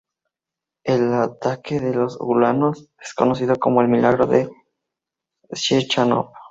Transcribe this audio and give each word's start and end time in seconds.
El 0.83 1.13
ataque 1.13 1.79
de 1.79 1.93
los 1.93 2.17
ulanos 2.19 2.89
es 2.99 3.13
conocido 3.13 3.57
como 3.57 3.81
"El 3.81 3.87
Milagro 3.89 4.25
de 4.25 4.49
Ciechanów". 5.53 6.29